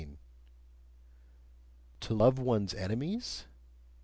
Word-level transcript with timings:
To 1.99 2.15
love 2.15 2.39
one's 2.39 2.73
enemies? 2.73 3.45